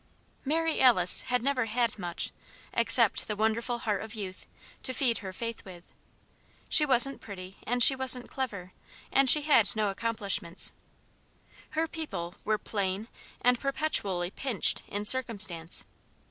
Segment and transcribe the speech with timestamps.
[0.43, 2.31] Mary Alice had never had much,
[2.73, 4.47] except the wonderful heart of youth,
[4.81, 5.93] to feed her faith with.
[6.67, 8.73] She wasn't pretty and she wasn't clever
[9.11, 10.71] and she had no accomplishments.
[11.77, 13.09] Her people were "plain"
[13.43, 15.85] and perpetually "pinched" in circumstance.